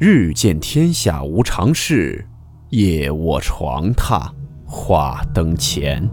[0.00, 2.24] 日见天下无常事，
[2.68, 4.30] 夜卧床榻
[4.64, 6.08] 话灯前。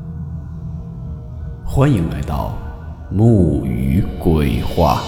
[1.64, 2.58] 欢迎来到
[3.12, 5.04] 木鱼鬼话。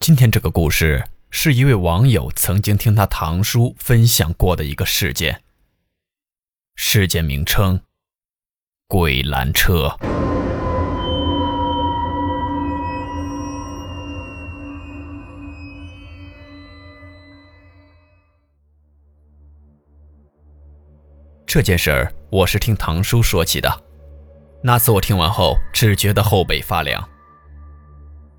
[0.00, 5.42] 今天这个故事是一位网友曾经听他堂叔分享过的一个事件。
[6.74, 7.80] 事件名称。
[8.90, 9.94] 鬼拦车。
[21.44, 23.70] 这件事儿我是听堂叔说起的。
[24.62, 27.06] 那次我听完后，只觉得后背发凉。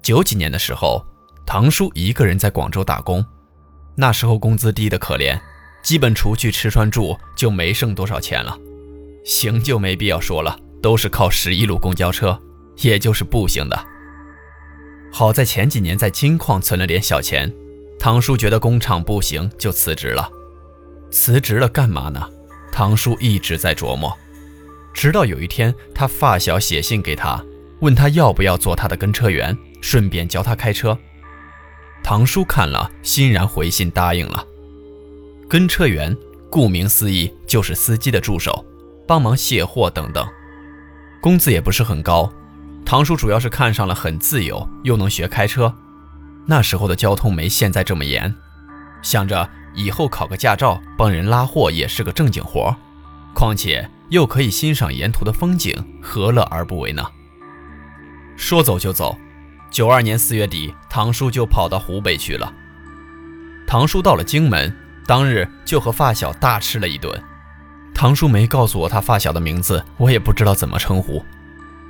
[0.01, 1.05] 九几年的时候，
[1.45, 3.23] 堂叔一个人在广州打工，
[3.95, 5.39] 那时候工资低的可怜，
[5.83, 8.57] 基本除去吃穿住就没剩多少钱了。
[9.23, 12.39] 行就没必要说了，都是靠十一路公交车，
[12.77, 13.85] 也就是步行的。
[15.11, 17.51] 好在前几年在金矿存了点小钱，
[17.99, 20.29] 堂叔觉得工厂不行，就辞职了。
[21.11, 22.29] 辞职了干嘛呢？
[22.71, 24.15] 堂叔一直在琢磨。
[24.93, 27.43] 直到有一天，他发小写信给他，
[27.79, 30.97] 问他要不要做他的跟车员，顺便教他开车。
[32.03, 34.45] 堂叔看了，欣然回信答应了。
[35.49, 36.15] 跟车员，
[36.49, 38.63] 顾名思义就是司机的助手。
[39.09, 40.23] 帮忙卸货等等，
[41.19, 42.31] 工资也不是很高。
[42.85, 45.73] 堂叔主要是看上了很自由，又能学开车。
[46.45, 48.31] 那时候的交通没现在这么严，
[49.01, 52.77] 想着以后考个驾照，帮人拉货也是个正经活。
[53.33, 57.03] 况且又可以欣赏沿途的风景，何乐而不为呢？
[58.37, 59.17] 说走就走，
[59.71, 62.53] 九二年四月底，堂叔就跑到湖北去了。
[63.65, 64.71] 堂叔到了荆门，
[65.07, 67.19] 当日就和发小大吃了一顿。
[67.99, 71.21] 唐叔没告诉我他发小的名字，我也不知道怎么称呼。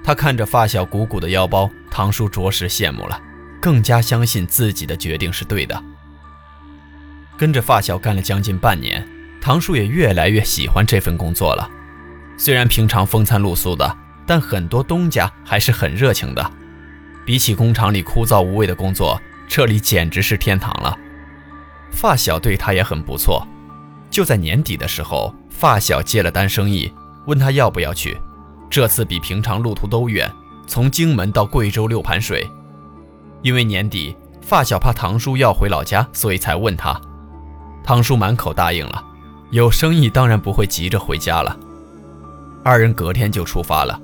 [0.03, 3.21] 他看着发小鼓鼓的腰包，唐叔着实羡慕了，
[3.61, 5.83] 更加相信自己的决定是对的。
[7.37, 9.08] 跟着发小干了将近半年，
[9.39, 11.70] 唐叔也越来越喜欢这份工作了。
[12.39, 13.95] 虽然平常风餐露宿的，
[14.26, 16.52] 但很多东家还是很热情的。
[17.23, 20.97] 比起工厂里枯燥无味的工作，这里简直是天堂了。
[21.91, 23.47] 发小对他也很不错。
[24.09, 25.31] 就在年底的时候。
[25.59, 26.89] 发小接了单生意，
[27.25, 28.17] 问他要不要去。
[28.70, 30.33] 这次比平常路途都远，
[30.65, 32.49] 从荆门到贵州六盘水。
[33.42, 36.97] 因为年底，发小怕堂叔要回老家，所以才问他。
[37.83, 39.03] 堂叔满口答应了。
[39.52, 41.58] 有生意当然不会急着回家了。
[42.64, 43.99] 二人隔天就出发了，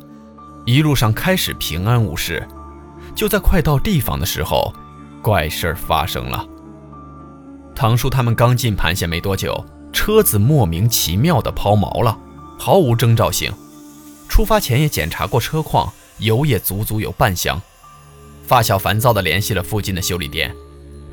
[0.65, 2.45] 一路上开始平安无事。
[3.15, 4.73] 就在快到地方的时候，
[5.21, 6.45] 怪事儿发生了。
[7.73, 9.65] 堂叔他们刚进盘县没多久。
[9.95, 12.15] 车子莫名其妙的抛锚了，
[12.59, 13.49] 毫无征兆性。
[14.27, 17.59] 出发前也检查过车况，油也足足有半箱。
[18.43, 20.53] 发小烦躁地联系了附近的修理店，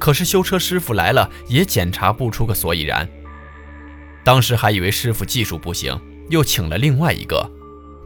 [0.01, 3.09] 可是修车师傅来了也检查不出个所以然。
[4.25, 5.99] 当时还以为师傅技术不行，
[6.29, 7.49] 又请了另外一个，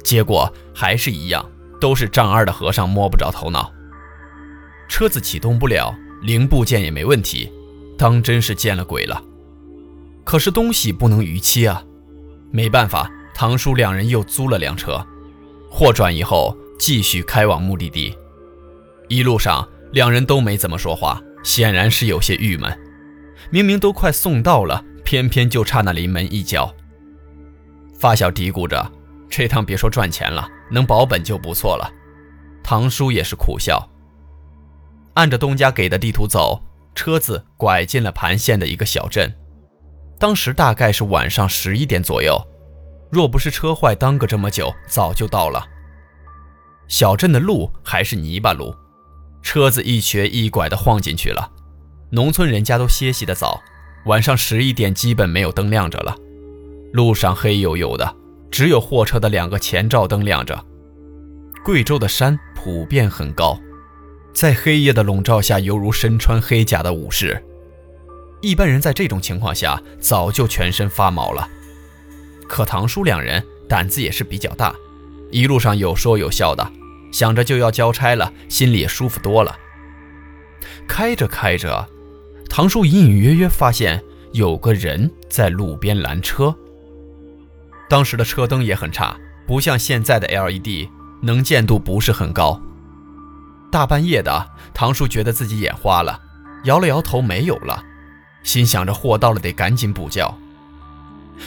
[0.04, 1.44] 结果还是一样，
[1.80, 3.72] 都是丈二的和尚摸不着头脑。
[4.88, 5.92] 车子启动不了，
[6.22, 7.50] 零部件也没问题，
[7.98, 9.20] 当真是见了鬼了。
[10.26, 11.80] 可是东西不能逾期啊，
[12.50, 15.06] 没办法，堂叔两人又租了辆车，
[15.70, 18.12] 货转移后继续开往目的地。
[19.08, 22.76] 一路上两人都没怎么说话，显然是有些郁闷。
[23.50, 26.74] 明明都快送到了，偏偏就差那临门一脚。
[27.96, 28.90] 发小嘀咕着
[29.30, 31.88] ：“这趟别说赚钱了，能保本就不错了。”
[32.64, 33.88] 堂叔也是苦笑。
[35.14, 36.60] 按着东家给的地图走，
[36.96, 39.32] 车子拐进了盘县的一个小镇。
[40.18, 42.40] 当时大概是晚上十一点左右，
[43.10, 45.64] 若不是车坏耽搁这么久，早就到了。
[46.88, 48.74] 小镇的路还是泥巴路，
[49.42, 51.50] 车子一瘸一拐地晃进去了。
[52.10, 53.60] 农村人家都歇息的早，
[54.06, 56.16] 晚上十一点基本没有灯亮着了。
[56.92, 58.16] 路上黑黝黝的，
[58.50, 60.64] 只有货车的两个前照灯亮着。
[61.64, 63.58] 贵州的山普遍很高，
[64.32, 67.44] 在黑夜的笼罩下，犹如身穿黑甲的武士。
[68.40, 71.48] 一般人在这种情况下早就全身发毛了，
[72.46, 74.74] 可堂叔两人胆子也是比较大，
[75.30, 76.70] 一路上有说有笑的，
[77.10, 79.56] 想着就要交差了，心里也舒服多了。
[80.86, 81.88] 开着开着，
[82.48, 84.02] 唐叔隐隐约约发现
[84.32, 86.54] 有个人在路边拦车。
[87.88, 89.16] 当时的车灯也很差，
[89.46, 90.88] 不像现在的 LED，
[91.22, 92.60] 能见度不是很高。
[93.72, 96.20] 大半夜的，唐叔觉得自己眼花了，
[96.64, 97.82] 摇了摇头，没有了。
[98.46, 100.32] 心想着货到了得赶紧补觉，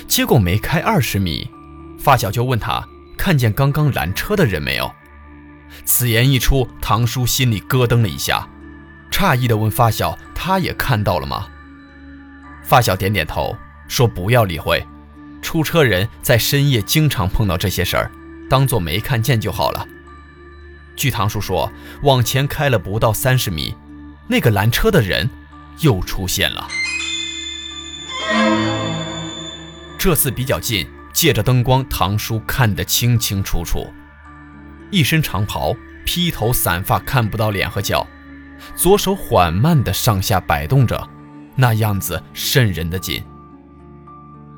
[0.05, 1.49] 结果没开二十米，
[1.97, 2.85] 发小就问他
[3.17, 4.91] 看见刚刚拦车的人没有？”
[5.85, 8.45] 此言一出，唐叔心里咯噔了一下，
[9.09, 11.47] 诧异地问发小：“他也看到了吗？”
[12.65, 13.55] 发小点点头，
[13.87, 14.85] 说：“不要理会，
[15.41, 18.11] 出车人在深夜经常碰到这些事儿，
[18.49, 19.87] 当做没看见就好了。”
[20.97, 21.71] 据唐叔说，
[22.03, 23.73] 往前开了不到三十米，
[24.27, 25.29] 那个拦车的人
[25.81, 26.67] 又出现了。
[29.97, 33.85] 这次比较近，借着灯光，唐叔看得清清楚楚。
[34.91, 38.07] 一身长袍，披头散发，看不到脸和脚，
[38.75, 41.09] 左手缓慢地上下摆动着，
[41.55, 43.23] 那样子瘆人的紧。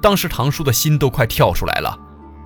[0.02, 1.98] 当时唐叔的心都快跳出来了。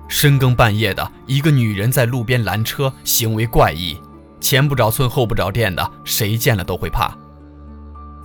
[0.08, 4.00] 深更半夜的，一个女人在路边拦车，行为怪异，
[4.40, 7.16] 前不着村后不着店的，谁见了都会怕。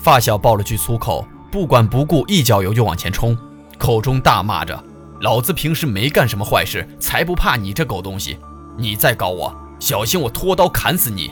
[0.02, 3.38] 发小爆了句粗口，不管不顾，一脚油就往前冲，
[3.78, 4.84] 口中大骂着
[5.22, 8.40] ：“老子平时没干什么坏事，才不怕你这狗东西！”
[8.80, 11.32] 你再搞我，小心我拖刀砍死你！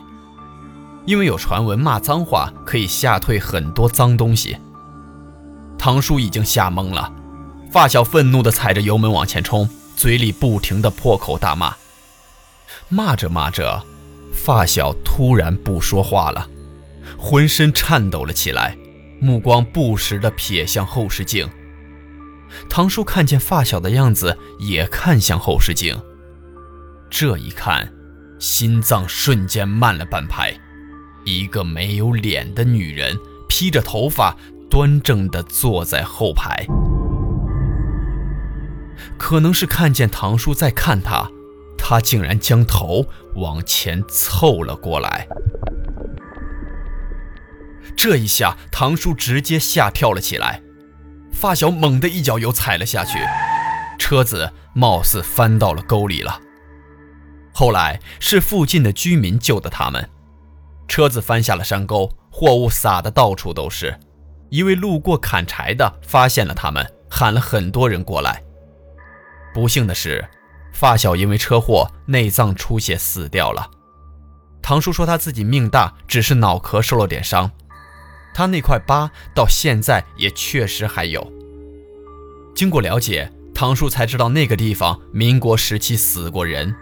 [1.06, 4.56] 因为有传闻骂脏话可以吓退很多脏东西。
[5.75, 7.12] 唐叔已经吓懵了，
[7.71, 11.74] 发小愤怒地踩着油门往前冲，嘴里不停地破口大骂。
[12.88, 13.83] 骂着骂着，
[14.31, 16.48] 发小突然不说话了，
[17.21, 18.77] 浑身颤抖了起来，
[19.19, 21.48] 目光不时地瞥向后视镜。
[22.69, 25.95] 唐叔看见发小的样子，也看向后视镜。
[27.10, 27.92] 这一看，
[28.39, 30.57] 心脏瞬间慢了半拍。
[31.25, 33.19] 一个没有脸的女人，
[33.50, 34.36] 披着头发，
[34.69, 36.66] 端正地坐在后排。
[39.18, 41.30] 可能是看见唐叔在看她，
[41.77, 43.06] 她竟然将头
[43.36, 45.27] 往前凑了过来。
[48.01, 50.62] 这一下，唐叔直接吓跳了起来。
[51.34, 53.19] 发小猛地一脚油踩了下去，
[53.98, 56.40] 车子貌似翻到了沟里了。
[57.54, 60.10] 后来是附近的居民救的他们，
[60.88, 64.00] 车子翻下了山沟，货物撒的到处都是。
[64.50, 68.42] 一位路过砍柴的发现了他们，喊了很多人过来。
[69.54, 70.25] 不幸的是，
[70.72, 73.69] 发小因为车祸内脏出血死掉了。
[74.62, 77.52] 唐叔说他自己命大，只是脑壳受了点伤，
[78.40, 81.30] 他那块疤到现在也确实还有。
[82.56, 86.74] 经过了解，唐叔才知道那个地方民国时期死过人。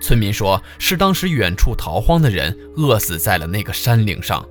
[0.00, 4.48] 村民说，是当时远处逃荒的人饿死在了那个山岭上。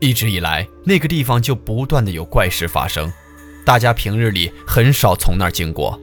[0.00, 3.10] 一直以来，那个地方就不断的有怪事发生，
[3.64, 5.98] 大家平日里很少从那儿经过。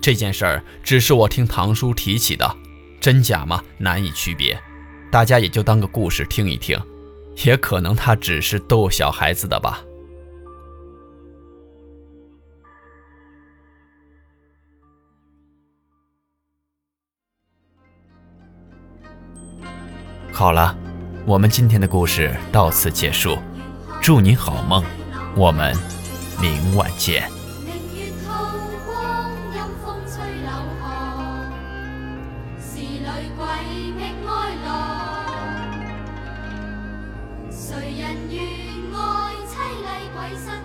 [0.00, 2.56] 这件事儿只是我听唐叔提起的，
[3.00, 4.60] 真假嘛难以区别，
[5.12, 6.76] 大家也就当个故事听一听，
[7.44, 9.82] 也可能他只是逗小孩子的吧。
[20.32, 20.76] 好了，
[21.26, 23.38] 我们今天的故事到此结束，
[24.00, 24.82] 祝您好梦，
[25.36, 25.76] 我们
[26.40, 27.41] 明晚见。
[40.22, 40.61] paisa